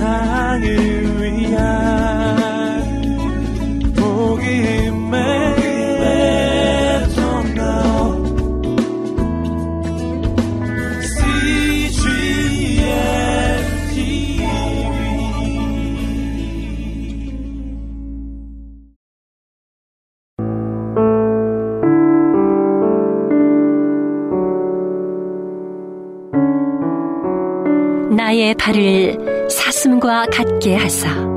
세상을 0.00 0.89
나의 28.20 28.54
발을 28.56 29.48
사슴과 29.48 30.26
같게 30.26 30.76
하사 30.76 31.29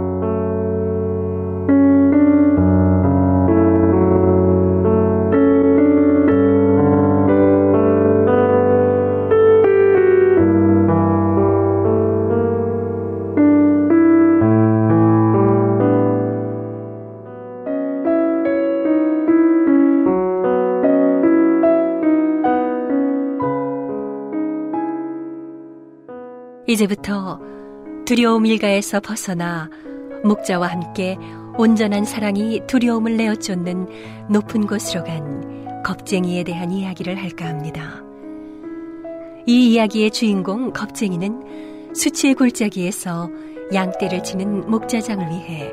이제부터 26.67 27.40
두려움 28.05 28.45
일가에서 28.45 28.99
벗어나 29.01 29.70
목자와 30.24 30.68
함께 30.68 31.18
온전한 31.57 32.05
사랑이 32.05 32.62
두려움을 32.68 33.18
내어 33.18 33.35
쫓는 33.35 33.87
높은 34.29 34.65
곳으로 34.65 35.04
간 35.04 35.84
겁쟁이에 35.84 36.43
대한 36.43 36.71
이야기를 36.71 37.18
할까 37.21 37.46
합니다. 37.46 38.02
이 39.46 39.74
이야기의 39.74 40.12
주인공 40.12 40.71
겁쟁이는 40.71 41.91
수치의 41.93 42.35
골짜기에서 42.35 43.30
양떼를 43.74 44.24
치는 44.24 44.70
목자장을 44.70 45.27
위해 45.30 45.71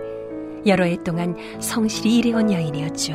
여러 0.67 0.84
해 0.84 0.97
동안 1.05 1.36
성실히 1.61 2.19
일해온 2.19 2.53
여인이었죠. 2.53 3.12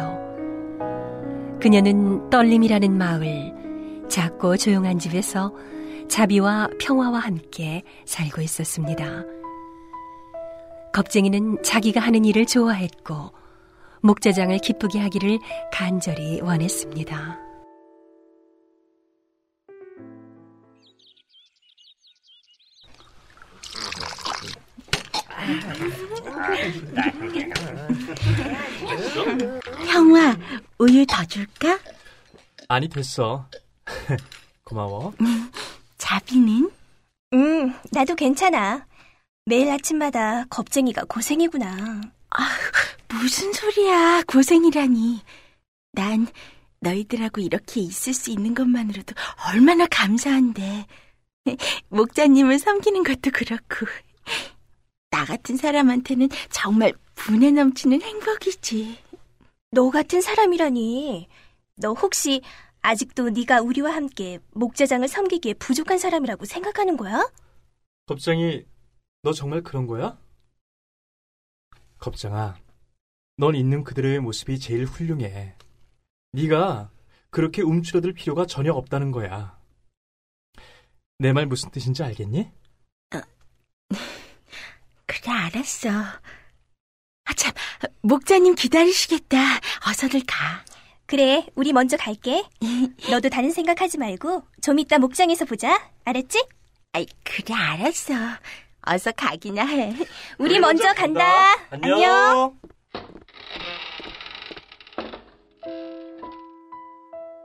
그녀는 1.59 2.29
떨림이라는 2.29 2.97
마을, 2.97 3.53
작고 4.07 4.57
조용한 4.57 4.97
집에서 4.97 5.53
자비와 6.09 6.69
평화와 6.79 7.19
함께 7.19 7.83
살고 8.05 8.41
있었습니다. 8.41 9.23
겁쟁이는 10.93 11.61
자기가 11.61 11.99
하는 11.99 12.23
일을 12.25 12.45
좋아했고 12.45 13.31
목자장을 14.01 14.57
기쁘게 14.59 14.99
하기를 14.99 15.39
간절히 15.71 16.39
원했습니다. 16.41 17.39
형아, 29.87 30.37
우유 30.79 31.05
더 31.05 31.23
줄까? 31.25 31.77
아니, 32.67 32.87
됐어. 32.87 33.47
고마워. 34.63 35.13
자비는? 36.15 36.71
음, 37.33 37.73
나도 37.91 38.15
괜찮아. 38.15 38.85
매일 39.45 39.69
아침마다 39.69 40.45
겁쟁이가 40.45 41.03
고생이구나. 41.09 42.01
아, 42.29 42.49
무슨 43.09 43.51
소리야. 43.51 44.23
고생이라니. 44.25 45.21
난 45.91 46.27
너희들하고 46.79 47.41
이렇게 47.41 47.81
있을 47.81 48.13
수 48.13 48.31
있는 48.31 48.53
것만으로도 48.53 49.13
얼마나 49.51 49.85
감사한데. 49.87 50.85
목자님을 51.89 52.59
섬기는 52.59 53.03
것도 53.03 53.31
그렇고. 53.31 53.85
나 55.11 55.25
같은 55.25 55.57
사람한테는 55.57 56.29
정말 56.49 56.93
분에 57.15 57.51
넘치는 57.51 58.01
행복이지. 58.01 58.97
너 59.71 59.89
같은 59.89 60.21
사람이라니. 60.21 61.27
너 61.75 61.91
혹시 61.91 62.41
아직도 62.89 63.31
네가 63.31 63.61
우리와 63.61 63.93
함께 63.95 64.39
목자장을 64.51 65.07
섬기기에 65.07 65.55
부족한 65.55 65.97
사람이라고 65.97 66.45
생각하는 66.45 66.97
거야? 66.97 67.29
겁장이 68.05 68.63
너 69.23 69.33
정말 69.33 69.63
그런 69.63 69.87
거야? 69.87 70.19
겁장아, 71.97 72.57
넌 73.37 73.55
있는 73.55 73.83
그대로의 73.83 74.19
모습이 74.19 74.59
제일 74.59 74.85
훌륭해. 74.85 75.55
네가 76.33 76.91
그렇게 77.31 77.61
움츠러들 77.63 78.13
필요가 78.13 78.45
전혀 78.45 78.71
없다는 78.73 79.11
거야. 79.11 79.57
내 81.17 81.31
말 81.31 81.45
무슨 81.47 81.71
뜻인지 81.71 82.03
알겠니? 82.03 82.51
어, 83.15 83.21
그래, 85.07 85.31
알았어. 85.31 85.89
아, 85.89 87.33
참, 87.35 87.53
목자님 88.01 88.55
기다리시겠다. 88.55 89.37
어서들 89.87 90.21
가. 90.27 90.64
그래, 91.07 91.45
우리 91.55 91.71
먼저 91.71 91.97
갈게. 91.97 92.43
너도 93.11 93.29
다른 93.29 93.51
생각하지 93.51 93.97
말고 93.97 94.43
좀 94.61 94.79
이따 94.79 94.97
목장에서 94.97 95.45
보자. 95.45 95.89
알았지? 96.03 96.43
아이, 96.93 97.05
그래, 97.23 97.53
알았어. 97.53 98.13
어서 98.87 99.11
가기나 99.11 99.65
해. 99.65 99.95
우리 100.37 100.59
먼저 100.59 100.93
간다. 100.93 101.55
간다. 101.69 101.85
안녕. 101.85 101.99
안녕. 102.01 102.59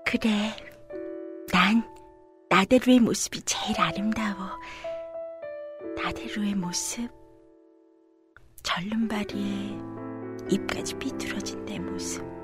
그래, 0.07 0.57
난 1.53 1.85
나대로의 2.49 2.99
모습이 3.01 3.43
제일 3.43 3.81
아름다워. 3.81 4.59
나대로의 5.97 6.55
모습, 6.57 7.09
절름발이에 8.63 9.79
입까지 10.51 10.95
비뚤어진 10.95 11.65
내 11.65 11.79
모습. 11.79 12.40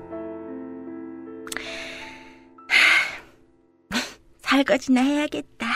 설거지나 4.49 5.01
해야겠다. 5.01 5.67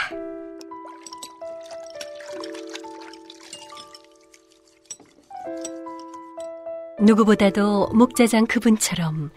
누구보다도 6.99 7.89
목자장 7.93 8.45
그분처럼 8.45 9.31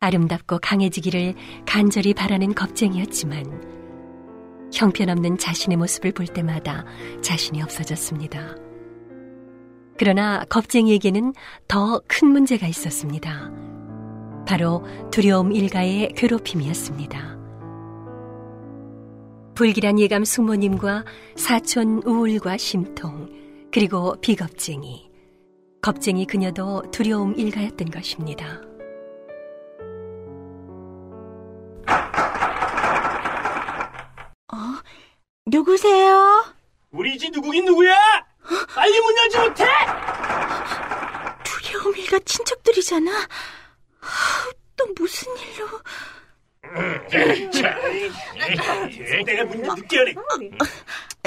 아름답고 0.00 0.58
강해지기를 0.60 1.34
간절히 1.66 2.14
바라는 2.14 2.54
겁쟁이였지만 2.54 4.70
형편없는 4.72 5.38
자신의 5.38 5.76
모습을 5.76 6.12
볼 6.12 6.26
때마다 6.26 6.84
자신이 7.20 7.60
없어졌습니다. 7.62 8.56
그러나 9.98 10.44
겁쟁이에게는 10.48 11.34
더 11.68 12.00
큰 12.06 12.28
문제가 12.28 12.66
있었습니다. 12.66 13.50
바로 14.46 14.84
두려움 15.10 15.52
일가의 15.52 16.14
괴롭힘이었습니다. 16.16 17.39
불길한 19.60 20.00
예감 20.00 20.24
숙모님과 20.24 21.04
사촌 21.36 22.00
우울과 22.06 22.56
심통, 22.56 23.28
그리고 23.70 24.18
비겁쟁이, 24.22 25.10
겁쟁이 25.82 26.26
그녀도 26.26 26.82
두려움 26.90 27.34
일가였던 27.38 27.90
것입니다. 27.90 28.58
어? 34.50 34.56
누구세요? 35.44 36.42
우리 36.90 37.18
집 37.18 37.30
누구긴 37.30 37.66
누구야? 37.66 37.94
빨리 38.74 38.98
문 38.98 39.14
열지 39.18 39.38
못해! 39.40 39.64
두려움 41.44 41.94
일가 41.98 42.18
친척들이잖아. 42.20 43.28
또 44.78 44.86
무슨 44.96 45.30
일로? 45.36 45.68
내가 49.24 49.44
문좀 49.44 49.74
늦게 49.76 49.98
하네. 49.98 50.14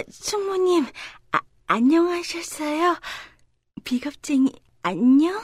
숙모님, 0.10 0.86
아, 1.32 1.40
안녕하셨어요? 1.68 2.98
비겁쟁이, 3.84 4.54
안녕? 4.84 5.42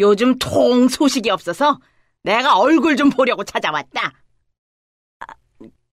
요즘 0.00 0.38
통 0.38 0.88
소식이 0.88 1.30
없어서 1.30 1.78
내가 2.22 2.58
얼굴 2.58 2.96
좀 2.96 3.10
보려고 3.10 3.44
찾아왔다. 3.44 4.12
아, 5.20 5.24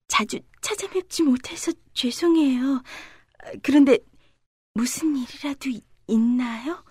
자주 0.07 0.39
찾아뵙지 0.61 1.23
못해서 1.23 1.71
죄송해요. 1.93 2.81
그런데 3.61 3.99
무슨 4.73 5.15
일이라도 5.15 5.69
있나요? 6.07 6.83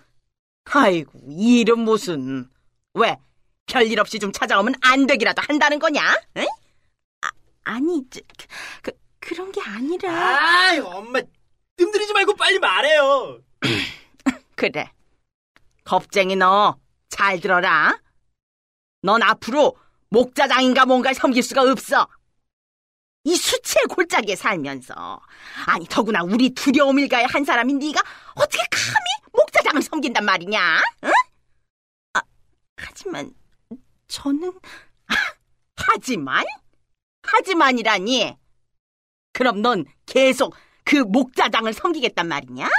아이고, 0.65 1.19
일은 1.29 1.79
무슨. 1.79 2.49
왜? 2.93 3.17
별일 3.65 3.99
없이 3.99 4.19
좀 4.19 4.31
찾아오면 4.31 4.75
안 4.81 5.07
되기라도 5.07 5.41
한다는 5.41 5.79
거냐? 5.79 6.01
응? 6.37 6.45
아, 7.21 7.29
아니, 7.63 8.03
저, 8.09 8.19
그, 8.81 8.91
그런 9.19 9.51
게 9.51 9.61
아니라. 9.61 10.11
아이, 10.13 10.79
엄마. 10.79 11.19
뜸들이지 11.77 12.13
말고 12.13 12.35
빨리 12.35 12.59
말해요. 12.59 13.39
그래. 14.55 14.91
겁쟁이 15.83 16.35
너, 16.35 16.77
잘 17.17 17.39
들어라. 17.39 17.99
넌 19.01 19.23
앞으로 19.23 19.75
목자장인가 20.09 20.85
뭔가를 20.85 21.15
섬길 21.15 21.41
수가 21.41 21.63
없어. 21.63 22.07
이 23.23 23.35
수치의 23.35 23.85
골짜기에 23.89 24.35
살면서 24.35 25.19
아니 25.65 25.85
더구나 25.87 26.21
우리 26.23 26.51
두려움 26.51 26.99
일가의 26.99 27.25
한 27.25 27.43
사람이 27.43 27.73
네가 27.73 28.01
어떻게 28.35 28.63
감히 28.71 29.33
목자장을 29.33 29.81
섬긴단 29.81 30.23
말이냐? 30.23 30.81
응? 31.05 31.11
아, 32.13 32.21
하지만 32.77 33.33
저는 34.07 34.53
하지만 35.75 36.45
하지만이라니. 37.23 38.37
그럼 39.33 39.61
넌 39.63 39.85
계속 40.05 40.55
그 40.85 40.97
목자장을 40.97 41.73
섬기겠단 41.73 42.27
말이냐? 42.27 42.69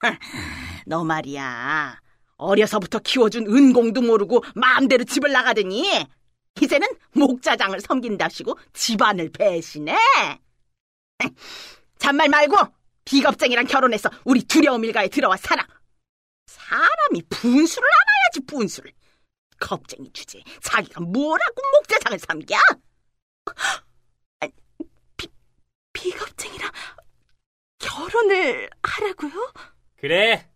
너 0.86 1.04
말이야. 1.04 2.02
어려서부터 2.36 2.98
키워준 3.00 3.46
은공도 3.46 4.02
모르고 4.02 4.44
마음대로 4.54 5.04
집을 5.04 5.32
나가더니 5.32 6.06
이제는 6.60 6.88
목자장을 7.12 7.80
섬긴다시고 7.80 8.58
집안을 8.72 9.30
배신해. 9.30 9.96
잔말 11.98 12.28
말고 12.28 12.56
비겁쟁이랑 13.04 13.66
결혼해서 13.66 14.10
우리 14.24 14.42
두려움 14.42 14.84
일가에 14.84 15.08
들어와 15.08 15.36
살아. 15.36 15.66
사람이 16.46 17.22
분수를 17.28 17.88
안아야지 17.88 18.46
분수를. 18.46 18.92
겁쟁이 19.58 20.12
주제. 20.12 20.42
자기가 20.60 21.00
뭐라고 21.00 21.62
목자장을 21.74 22.18
섬겨? 22.18 22.56
아니, 24.40 24.52
비, 25.16 25.28
비겁쟁이랑 25.92 26.70
결혼을 27.78 28.68
하라고요? 28.82 29.52
그래. 29.96 30.51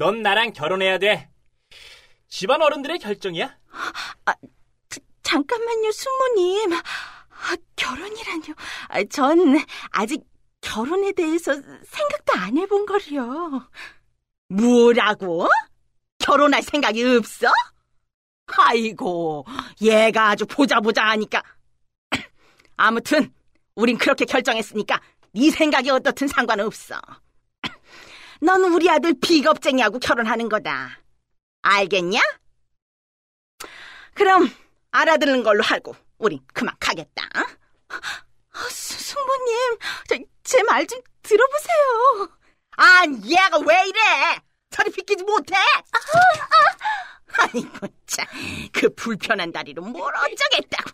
넌 0.00 0.22
나랑 0.22 0.54
결혼해야 0.54 0.96
돼. 0.96 1.28
집안 2.26 2.62
어른들의 2.62 3.00
결정이야. 3.00 3.54
아, 4.24 4.32
자, 4.88 5.00
잠깐만요, 5.22 5.92
숙모님. 5.92 6.72
아, 6.72 7.56
결혼이라뇨. 7.76 8.54
아, 8.88 9.04
전 9.04 9.58
아직 9.90 10.24
결혼에 10.62 11.12
대해서 11.12 11.52
생각도 11.52 12.32
안 12.34 12.56
해본 12.56 12.86
거리요. 12.86 13.68
뭐라고? 14.48 15.46
결혼할 16.18 16.62
생각이 16.62 17.04
없어? 17.04 17.48
아이고, 18.56 19.44
얘가 19.82 20.30
아주 20.30 20.46
보자 20.46 20.80
보자 20.80 21.04
하니까. 21.10 21.42
아무튼, 22.78 23.34
우린 23.74 23.98
그렇게 23.98 24.24
결정했으니까 24.24 24.98
네 25.34 25.50
생각이 25.50 25.90
어떻든 25.90 26.26
상관없어. 26.26 26.98
넌 28.40 28.64
우리 28.72 28.88
아들 28.88 29.14
비겁쟁이하고 29.20 29.98
결혼하는 29.98 30.48
거다. 30.48 30.98
알겠냐? 31.62 32.20
그럼 34.14 34.50
알아듣는 34.90 35.42
걸로 35.42 35.62
하고 35.62 35.94
우린 36.18 36.40
그만 36.52 36.74
가겠다. 36.80 37.28
아, 37.92 38.60
수, 38.70 38.98
숙모님, 38.98 39.78
제 40.42 40.62
말 40.62 40.86
좀 40.86 41.00
들어보세요. 41.22 42.28
아, 42.76 43.02
얘가 43.24 43.58
왜 43.58 43.88
이래? 43.88 44.40
저리 44.70 44.90
비키지 44.90 45.22
못해. 45.24 45.54
아이고 47.38 47.86
참, 48.06 48.26
그 48.72 48.88
불편한 48.94 49.52
다리로 49.52 49.82
뭘 49.82 50.12
어쩌겠다고. 50.16 50.90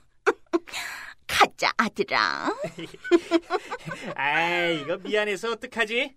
가자 1.26 1.72
아들아. 1.76 2.54
아, 4.16 4.58
이거 4.69 4.96
미안해서 4.98 5.52
어떡하지? 5.52 6.16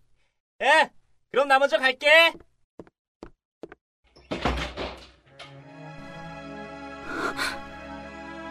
에, 0.61 0.91
그럼 1.31 1.47
나 1.47 1.59
먼저 1.59 1.77
갈게. 1.77 2.33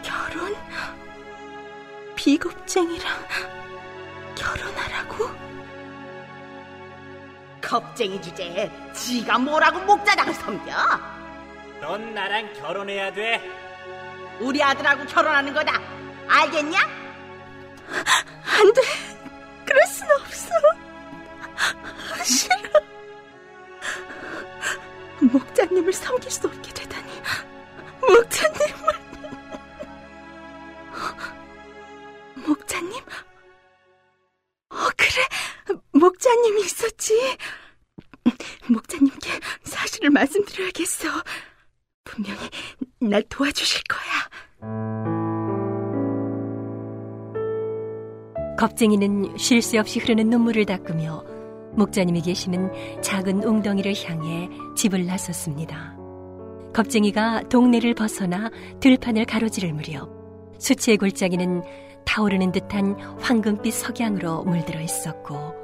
결혼? 0.03 0.55
비겁쟁이랑 2.15 3.13
결혼하라고? 4.37 5.29
겁쟁이 7.61 8.21
주제에 8.23 8.71
지가 8.93 9.39
뭐라고 9.39 9.81
목자장을 9.81 10.33
섬겨? 10.35 10.73
넌 11.81 12.15
나랑 12.15 12.53
결혼해야 12.55 13.13
돼. 13.13 13.41
우리 14.41 14.63
아들하고 14.63 15.05
결혼하는 15.07 15.53
거다. 15.53 15.81
알겠냐? 16.29 16.79
안 17.89 18.73
돼. 18.73 19.08
섬길 26.09 26.31
수 26.31 26.47
없게 26.47 26.73
되다니. 26.73 27.07
목자님을. 28.01 29.09
목자님? 32.47 33.05
어, 34.71 34.77
그래. 34.97 35.79
목자님이 35.93 36.63
있었지. 36.63 37.37
목자님께 38.69 39.39
사실을 39.65 40.09
말씀드려야겠어. 40.11 41.09
분명히 42.05 42.49
날 43.01 43.23
도와주실 43.29 43.83
거야. 43.89 44.31
겁쟁이는 48.57 49.37
쉴 49.37 49.61
새 49.61 49.77
없이 49.79 49.99
흐르는 50.01 50.31
눈물을 50.31 50.65
닦으며 50.65 51.23
목자님이 51.75 52.23
계시는 52.23 53.03
작은 53.03 53.45
웅덩이를 53.45 53.95
향해 54.07 54.49
집을 54.75 55.05
나섰습니다. 55.05 55.98
겁쟁이가 56.75 57.49
동네를 57.49 57.95
벗어나 57.95 58.51
들판을 58.81 59.25
가로지를 59.25 59.73
무렵 59.73 60.09
수치의 60.59 60.97
골짜기는 60.97 61.63
타오르는 62.05 62.53
듯한 62.53 62.95
황금빛 63.21 63.73
석양으로 63.73 64.45
물들어 64.45 64.81
있었고 64.81 65.55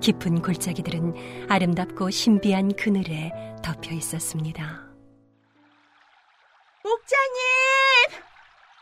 깊은 0.00 0.42
골짜기들은 0.42 1.46
아름답고 1.48 2.10
신비한 2.10 2.74
그늘에 2.74 3.32
덮여 3.62 3.92
있었습니다. 3.94 4.82
목자님! 6.82 7.42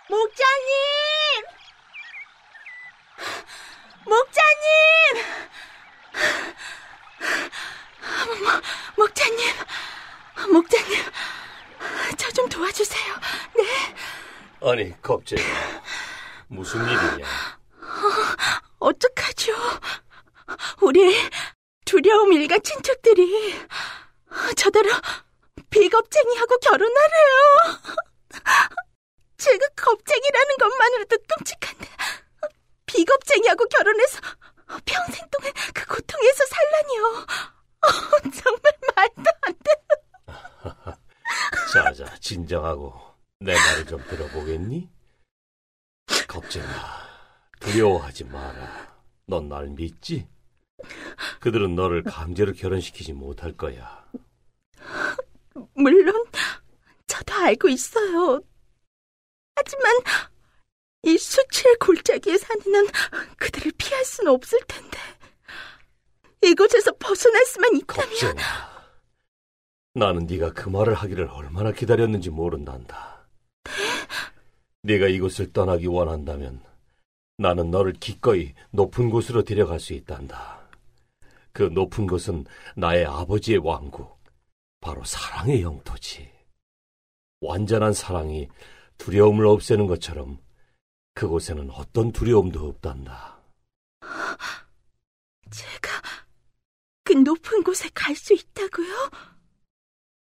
목자님! 0.08 0.70
목자님! 4.06 4.50
목자님, 8.97 9.38
목자님, 10.52 11.02
저 12.17 12.31
좀 12.33 12.49
도와주세요. 12.49 13.15
네, 13.57 13.65
아니, 14.71 15.03
겁쟁이. 15.03 15.43
무슨 16.49 16.81
일이냐? 16.85 17.27
어떡하죠? 18.79 19.53
우리 20.81 21.15
두려움 21.85 22.33
일가 22.33 22.59
친척들이 22.59 23.67
저더러 24.57 24.91
비겁쟁이하고 25.71 26.59
결혼하래요. 26.59 27.37
제가 29.39 29.67
겁쟁이라는 29.77 30.57
것만으로도 30.59 31.17
끔찍한데 31.29 31.89
비겁쟁이하고 32.87 33.65
결혼해서 33.67 34.19
평생 34.85 35.27
동안 35.31 35.53
그 35.75 35.87
고통에서 35.87 36.45
살라니요. 36.47 37.27
정말 38.43 38.63
말도 38.97 39.31
안 39.43 39.55
돼. 39.65 39.73
자 41.73 41.93
자, 41.93 42.17
진정하고 42.19 42.95
내 43.41 43.55
말을 43.55 43.87
좀 43.87 44.03
들어보겠니? 44.05 44.89
겁쟁아, 46.29 46.67
두려워하지 47.61 48.25
마라. 48.25 48.91
넌 49.27 49.49
날 49.49 49.69
믿지? 49.69 50.29
그들은 51.41 51.75
너를 51.75 52.03
강제로 52.03 52.53
결혼시키지 52.53 53.13
못할 53.13 53.53
거야. 53.57 54.05
물론 55.75 56.25
저도 57.07 57.35
알고 57.35 57.69
있어요. 57.69 58.41
하지만 59.57 59.97
이 61.03 61.17
수치의 61.17 61.77
골짜기에 61.81 62.39
사는 62.39 62.63
한 62.75 62.87
그들을 63.37 63.73
피할 63.79 64.05
수는 64.05 64.33
없을 64.33 64.59
텐데 64.67 64.99
이곳에서 66.43 66.93
벗어날 66.99 67.45
수만 67.47 67.75
있다면 67.77 68.09
겁쟁아, 68.11 68.70
나는 69.94 70.26
네가 70.26 70.52
그 70.52 70.68
말을 70.68 70.94
하기를 70.94 71.28
얼마나 71.28 71.73
기다렸는지 71.73 72.30
모른단다. 72.30 73.26
네가 74.82 75.09
이곳을 75.09 75.52
떠나기 75.52 75.87
원한다면 75.87 76.62
나는 77.37 77.70
너를 77.70 77.94
기꺼이 77.94 78.54
높은 78.70 79.11
곳으로 79.11 79.42
데려갈 79.42 79.80
수 79.80 79.92
있단다. 79.92 80.61
그 81.52 81.64
높은 81.64 82.06
곳은 82.06 82.44
나의 82.76 83.04
아버지의 83.04 83.59
왕국, 83.59 84.20
바로 84.80 85.02
사랑의 85.04 85.62
영토지. 85.62 86.30
완전한 87.40 87.92
사랑이 87.92 88.49
두려움을 88.99 89.47
없애는 89.47 89.87
것처럼 89.87 90.38
그곳에는 91.14 91.70
어떤 91.73 92.12
두려움도 92.12 92.68
없단다. 92.68 93.40
제가 95.50 96.02
그 97.02 97.14
높은 97.14 97.64
곳에 97.64 97.88
갈 97.92 98.14
수 98.14 98.35
있다고요? 98.35 99.11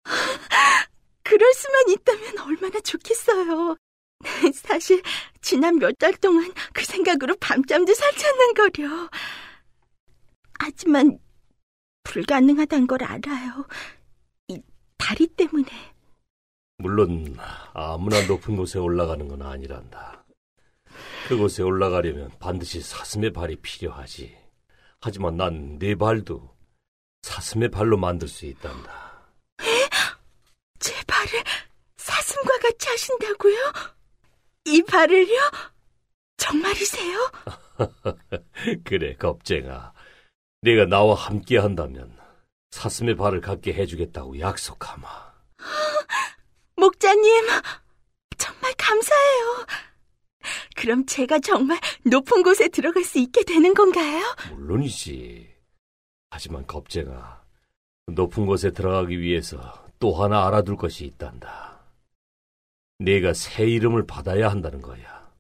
그럴 1.23 1.53
수만 1.53 1.89
있다면 1.89 2.39
얼마나 2.39 2.79
좋겠어요. 2.81 3.75
사실 4.53 5.01
지난 5.41 5.77
몇 5.77 5.93
달 5.97 6.13
동안 6.15 6.51
그 6.73 6.85
생각으로 6.85 7.35
밤잠도 7.37 7.93
설쳤는 7.93 8.53
거려. 8.53 9.09
하지만 10.59 11.19
불가능하단 12.03 12.87
걸 12.87 13.03
알아요. 13.03 13.65
이 14.49 14.61
다리 14.97 15.27
때문에. 15.27 15.67
물론 16.77 17.35
아무나 17.73 18.25
높은 18.27 18.55
곳에 18.55 18.79
올라가는 18.79 19.27
건 19.27 19.41
아니란다. 19.41 20.25
그곳에 21.27 21.63
올라가려면 21.63 22.31
반드시 22.39 22.81
사슴의 22.81 23.31
발이 23.33 23.57
필요하지. 23.57 24.37
하지만 25.01 25.37
난 25.37 25.77
네 25.79 25.95
발도 25.95 26.53
사슴의 27.23 27.71
발로 27.71 27.97
만들 27.97 28.27
수 28.27 28.45
있단다. 28.45 29.12
에? 30.83 30.93
제 30.93 30.93
발을 31.07 31.43
사슴과 31.95 32.57
같이 32.59 32.89
하신다고요? 32.89 33.57
이 34.65 34.81
발을요? 34.83 35.39
정말이세요? 36.35 37.31
그래, 38.83 39.15
겁쟁아. 39.15 39.93
네가 40.61 40.85
나와 40.85 41.15
함께 41.15 41.57
한다면 41.57 42.17
사슴의 42.71 43.15
발을 43.15 43.39
갖게 43.39 43.73
해주겠다고 43.73 44.39
약속하마. 44.39 45.07
목자님, 46.75 47.47
정말 48.37 48.73
감사해요. 48.77 49.65
그럼 50.75 51.05
제가 51.05 51.39
정말 51.39 51.79
높은 52.05 52.43
곳에 52.43 52.67
들어갈 52.67 53.03
수 53.05 53.19
있게 53.19 53.43
되는 53.43 53.73
건가요? 53.73 54.21
물론이지. 54.49 55.49
하지만 56.29 56.65
겁쟁아, 56.67 57.41
높은 58.07 58.45
곳에 58.45 58.71
들어가기 58.71 59.19
위해서 59.19 59.82
또 60.03 60.11
하나 60.11 60.45
알아둘 60.47 60.75
것이 60.75 61.05
있단다. 61.05 61.79
네가 62.99 63.33
새 63.33 63.65
이름을 63.65 64.05
받아야 64.05 64.49
한다는 64.51 64.81
거야. 64.81 65.31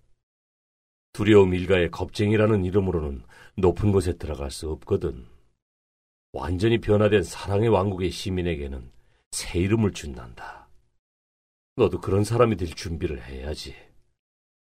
두려움 1.11 1.53
일가의 1.53 1.91
겁쟁이라는 1.91 2.63
이름으로는 2.63 3.25
높은 3.57 3.91
곳에 3.91 4.13
들어갈 4.13 4.51
수 4.51 4.69
없거든. 4.71 5.27
완전히 6.31 6.79
변화된 6.79 7.23
사랑의 7.23 7.67
왕국의 7.67 8.09
시민에게는 8.09 8.89
새 9.31 9.59
이름을 9.59 9.91
준단다. 9.91 10.69
너도 11.75 11.99
그런 11.99 12.23
사람이 12.23 12.55
될 12.55 12.69
준비를 12.69 13.21
해야지. 13.21 13.75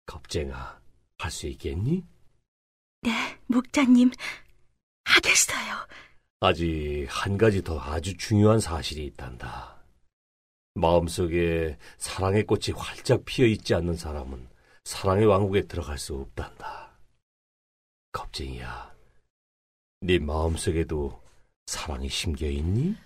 겁쟁아, 0.06 0.80
할 1.18 1.30
수 1.30 1.46
있겠니? 1.46 2.04
네, 3.02 3.38
목자님, 3.46 4.10
하겠어요. 5.04 5.86
아직 6.40 7.06
한 7.08 7.38
가지 7.38 7.62
더 7.62 7.78
아주 7.78 8.16
중요한 8.16 8.58
사실이 8.58 9.04
있단다. 9.06 9.80
마음속에 10.74 11.76
사랑의 11.98 12.44
꽃이 12.44 12.74
활짝 12.74 13.24
피어 13.24 13.46
있지 13.46 13.74
않는 13.74 13.96
사람은 13.96 14.48
사랑의 14.84 15.26
왕국에 15.26 15.62
들어갈 15.62 15.98
수 15.98 16.14
없단다. 16.14 16.98
겁쟁이야, 18.12 18.94
네 20.00 20.18
마음속에도 20.18 21.20
사랑이 21.66 22.08
심겨 22.08 22.46
있니? 22.46 22.96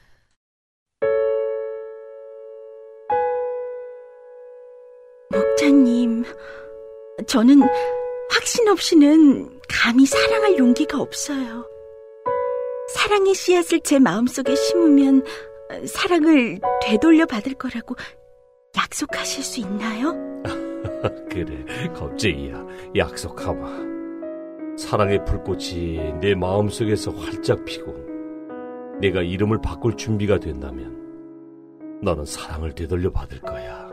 목자님, 5.31 6.25
저는 7.27 7.61
확신 8.31 8.69
없이는 8.69 9.61
감히 9.69 10.07
사랑할 10.07 10.57
용기가 10.57 11.01
없어요. 11.01 11.69
사랑의 12.95 13.35
씨앗을 13.35 13.81
제 13.81 13.99
마음속에 13.99 14.55
심으면 14.55 15.25
사랑을 15.87 16.61
되돌려 16.83 17.27
받을 17.27 17.55
거라고 17.55 17.95
약속하실 18.77 19.43
수 19.43 19.61
있나요? 19.61 20.15
그래, 21.31 21.65
겁쟁이야. 21.95 22.67
약속하마. 22.97 24.77
사랑의 24.77 25.25
불꽃이 25.25 26.15
내 26.21 26.35
마음속에서 26.35 27.11
활짝 27.13 27.65
피고 27.65 27.95
내가 29.01 29.23
이름을 29.23 29.61
바꿀 29.61 29.97
준비가 29.97 30.39
된다면 30.39 30.95
너는 32.03 32.25
사랑을 32.27 32.75
되돌려 32.75 33.11
받을 33.11 33.41
거야. 33.41 33.89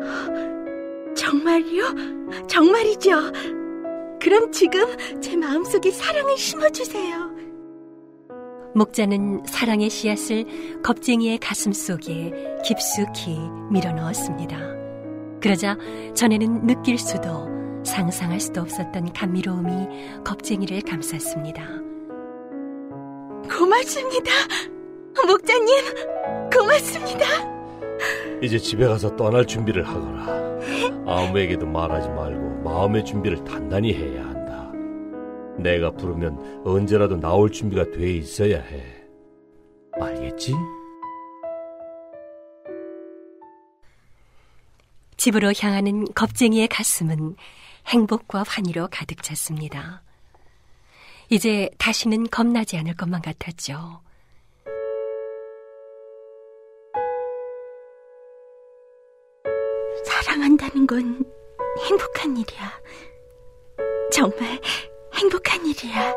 정말요? 1.14 2.46
정말이죠? 2.48 3.10
그럼 4.20 4.50
지금 4.52 4.84
제 5.20 5.36
마음속에 5.36 5.90
사랑을 5.90 6.36
심어주세요. 6.36 7.31
목자는 8.74 9.42
사랑의 9.46 9.90
씨앗을 9.90 10.82
겁쟁이의 10.82 11.38
가슴 11.38 11.72
속에 11.72 12.32
깊숙이 12.64 13.38
밀어 13.70 13.92
넣었습니다. 13.92 14.58
그러자 15.40 15.76
전에는 16.14 16.66
느낄 16.66 16.98
수도 16.98 17.48
상상할 17.84 18.40
수도 18.40 18.60
없었던 18.60 19.12
감미로움이 19.12 20.22
겁쟁이를 20.24 20.80
감쌌습니다. 20.82 21.64
고맙습니다. 23.50 24.30
목자님, 25.26 25.76
고맙습니다. 26.50 27.26
이제 28.40 28.58
집에 28.58 28.86
가서 28.86 29.14
떠날 29.16 29.46
준비를 29.46 29.86
하거라. 29.86 30.26
아무에게도 31.06 31.66
말하지 31.66 32.08
말고 32.08 32.62
마음의 32.62 33.04
준비를 33.04 33.44
단단히 33.44 33.92
해야. 33.94 34.31
내가 35.62 35.90
부르면 35.90 36.62
언제라도 36.64 37.18
나올 37.18 37.50
준비가 37.50 37.90
돼 37.90 38.12
있어야 38.12 38.60
해. 38.60 38.82
알겠지? 40.00 40.54
집으로 45.16 45.52
향하는 45.58 46.04
겁쟁이의 46.14 46.66
가슴은 46.68 47.36
행복과 47.86 48.44
환희로 48.46 48.88
가득 48.90 49.22
찼습니다. 49.22 50.02
이제 51.30 51.70
다시는 51.78 52.28
겁나지 52.28 52.76
않을 52.78 52.94
것만 52.94 53.22
같았죠. 53.22 54.00
사랑한다는 60.04 60.86
건 60.86 61.24
행복한 61.88 62.36
일이야. 62.36 62.72
정말 64.12 64.60
행복한 65.22 65.60
일이야. 65.64 66.12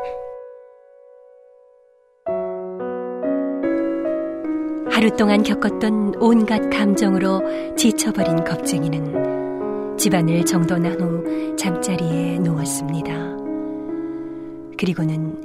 하루 4.90 5.16
동안 5.16 5.44
겪었던 5.44 6.16
온갖 6.18 6.68
감정으로 6.70 7.40
지쳐버린 7.76 8.42
겁쟁이는 8.42 9.96
집안을 9.96 10.44
정돈한 10.44 11.00
후 11.00 11.56
잠자리에 11.56 12.40
누웠습니다. 12.40 13.12
그리고는 14.76 15.40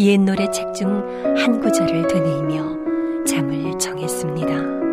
옛 0.00 0.18
노래 0.18 0.50
책 0.50 0.72
중 0.74 0.88
한 1.36 1.60
구절을 1.60 2.08
되뇌이며 2.08 3.24
잠을 3.24 3.78
청했습니다. 3.78 4.91